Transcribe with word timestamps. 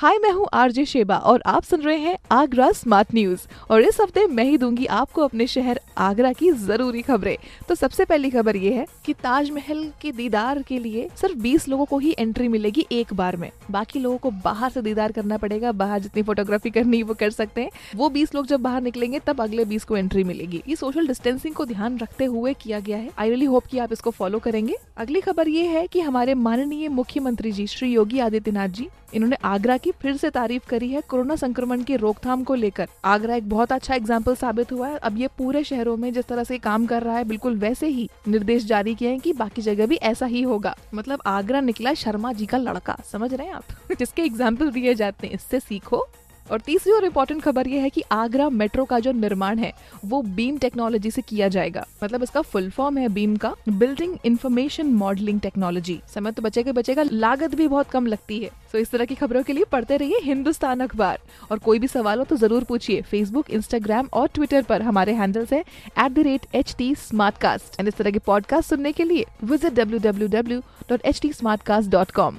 हाय, 0.00 0.18
मैं 0.18 0.30
हूँ 0.30 0.46
RJ 0.52 0.84
Sheba 0.84 1.16
और 1.16 1.42
आप 1.46 1.62
सुन 1.62 1.80
रहे 1.80 1.96
हैं 1.96 2.16
आगरा 2.32 2.70
स्मार्ट 2.72 3.08
न्यूज़ 3.14 3.46
और 3.70 3.82
इस 3.82 4.00
हफ़्ते 4.00 4.26
मैं 4.26 4.44
ही 4.44 4.58
दूँगी 4.58 4.86
आपको 4.86 5.22
अपने 5.22 5.46
शहर 5.46 5.80
आगरा 5.98 6.32
की 6.32 6.50
ज़रूरी 6.50 7.02
खबरें। 7.02 7.36
तो 7.68 7.74
सबसे 7.74 8.04
पहली 8.04 8.30
खबर 8.30 8.56
ये 8.56 8.72
है 8.74 8.86
कि 9.04 9.12
ताजमहल 9.12 9.92
के 10.02 10.12
दीदार 10.12 10.62
के 10.62 10.78
लिए 10.78 11.08
सिर्फ़ 11.16 11.36
20 11.36 11.68
लोगों 11.68 11.84
को 11.84 11.98
ही 11.98 12.14
एंट्री 12.18 12.48
मिलेगी 12.48 12.86
एक 12.92 13.14
बार 13.14 13.36
में। 13.36 13.50
बाकी 13.70 13.98
लोगों 13.98 14.18
को 14.18 14.30
बाहर 14.30 14.70
से 14.70 14.82
दीदार 14.82 15.12
करना 15.12 15.36
पड़ेगा, 15.36 15.72
बाहर 15.72 16.00
जितनी 16.00 16.22
फोटोग्राफी 16.22 16.70
करनी 16.70 17.02
वो 17.02 17.14
कर 17.14 17.30
सकते 17.30 17.60
हैं। 17.60 17.70
वो 17.96 18.08
बीस 18.08 18.34
लोग 18.34 18.46
जब 18.46 18.60
बाहर 18.60 18.82
निकलेंगे, 18.82 19.18
तब 19.18 19.40
अगले 19.40 19.64
बीस 19.64 19.84
को 19.84 19.96
एंट्री 19.96 20.24
मिलेगी। 20.24 20.62
ये 20.68 20.76
सोशल 20.76 21.06
डिस्टेंसिंग 21.06 21.54
को 21.54 21.64
ध्यान 21.64 21.98
रखते 21.98 22.24
हुए 22.24 22.54
किया 22.54 22.80
गया 22.80 22.98
है। 22.98 23.10
आई 23.18 23.28
रियली 23.28 23.46
होप 23.46 23.66
की 23.66 23.78
आप 23.78 23.92
इसको 23.92 24.10
फॉलो 24.10 24.38
करेंगे। 24.38 24.76
अगली 24.96 25.20
खबर 25.20 25.48
ये 25.48 25.66
है 25.66 25.86
की 25.86 26.00
हमारे 26.00 26.34
माननीय 26.34 26.88
मुख्यमंत्री 26.88 27.52
जी, 27.52 27.66
श्री 27.66 27.92
योगी 27.92 28.18
आदित्यनाथ 28.18 28.68
जी, 28.68 28.88
इन्होंने 29.14 29.36
आगरा 29.44 29.76
फिर 29.92 30.16
से 30.16 30.30
तारीफ़ 30.30 30.68
करी 30.68 30.88
है 30.88 31.00
कोरोना 31.00 31.36
संक्रमण 31.36 31.82
की 31.82 31.96
रोकथाम 31.96 32.44
को 32.44 32.54
लेकर। 32.54 32.88
आगरा 33.04 33.34
एक 33.34 33.48
बहुत 33.48 33.72
अच्छा 33.72 33.94
एग्ज़ाम्पल 33.94 34.34
साबित 34.34 34.72
हुआ 34.72 34.88
है। 34.88 34.96
अब 34.98 35.18
ये 35.18 35.28
पूरे 35.38 35.64
शहरों 35.64 35.96
में 35.96 36.12
जिस 36.12 36.26
तरह 36.26 36.44
से 36.44 36.58
काम 36.58 36.86
कर 36.86 37.02
रहा 37.02 37.16
है, 37.16 37.24
बिल्कुल 37.24 37.56
वैसे 37.56 37.86
ही 37.86 38.08
निर्देश 38.28 38.64
जारी 38.64 38.94
किए 38.94 39.08
हैं 39.08 39.20
कि 39.20 39.32
बाकी 39.32 39.62
जगह 39.62 39.86
भी 39.86 39.96
ऐसा 39.96 40.26
ही 40.26 40.42
होगा। 40.42 40.76
मतलब 40.94 41.22
आगरा 41.26 41.60
निकला 41.60 41.94
शर्मा 41.94 42.32
जी 42.32 42.46
का 42.46 42.58
लड़का, 42.58 42.96
समझ 43.12 43.34
रहे 43.34 43.46
हैं 43.46 43.54
आप? 43.54 43.64
जिसके 43.98 44.22
एग्ज़ाम्पल 44.22 44.70
दिए 44.70 44.94
जाते 44.94 45.26
हैं, 45.26 45.34
इससे 45.34 45.60
सीखो। 45.60 46.06
और 46.50 46.60
तीसरी 46.60 46.92
और 46.92 47.04
इम्पोर्टेंट 47.04 47.42
खबर 47.42 47.68
यह 47.68 47.82
है 47.82 47.90
कि 47.90 48.02
आगरा 48.12 48.48
मेट्रो 48.50 48.84
का 48.84 48.98
जो 48.98 49.12
निर्माण 49.12 49.58
है, 49.58 49.72
वो 50.04 50.22
बीम 50.22 50.58
टेक्नोलॉजी 50.58 51.10
से 51.10 51.22
किया 51.22 51.48
जाएगा। 51.48 51.84
मतलब 52.02 52.22
इसका 52.22 52.40
फुल 52.42 52.70
फॉर्म 52.70 52.98
है 52.98 53.08
बीम 53.10 53.36
का 53.36 53.54
बिल्डिंग 53.68 54.16
इन्फॉर्मेशन 54.24 54.92
मॉडलिंग 54.94 55.40
टेक्नोलॉजी 55.40 56.00
समय 56.14 56.32
तो 56.32 56.42
बचेगा 56.42 56.72
बचेगा, 56.72 57.02
लागत 57.02 57.54
भी 57.54 57.68
बहुत 57.68 57.90
कम 57.90 58.06
लगती 58.06 58.38
है। 58.38 58.50
सो 58.72 58.78
इस 58.78 58.90
तरह 58.90 59.04
की 59.04 59.14
खबरों 59.14 59.42
के 59.42 59.52
लिए 59.52 59.64
पढ़ते 59.72 59.96
रहिए 59.96 60.20
हिंदुस्तान 60.22 60.80
अखबार। 60.80 61.18
और 61.50 61.58
कोई 61.58 61.78
भी 61.78 61.88
सवाल 61.88 62.18
हो 62.18 62.24
तो 62.24 62.36
ज़रूर 62.36 62.64
पूछिए 62.64 63.02
फेसबुक 63.02 63.50
इंस्टाग्राम 63.50 64.08
और 64.12 64.28
ट्विटर 64.34 64.62
पर। 64.62 64.82
हमारे 64.82 65.12
हैंडल्स 65.14 65.52
है 65.52 65.60
at 65.60 66.12
the 66.12 66.18
rate 66.20 66.46
H 66.54 66.74
T 66.78 66.94
smart 66.98 67.38
cast 67.38 67.80
and 67.80 67.88
इस 67.88 67.96
तरह 67.96 68.10
के 68.10 68.18
पॉडकास्ट 68.26 68.70
सुनने 68.70 68.92
के 68.92 69.04
लिए 69.04 69.24
visit 69.44 69.72
W 69.74 69.98
W 70.00 70.28
W 70.30 70.60
dot 70.90 71.04
H 71.04 71.20
T 71.22 71.32
smart 71.32 71.62
cast 71.62 71.90
dot 71.90 72.10
com 72.10 72.38